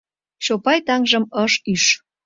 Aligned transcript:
Чопай 0.43 0.79
таҥжым 0.87 1.25
ыш 1.43 1.53
ӱж. 1.73 1.83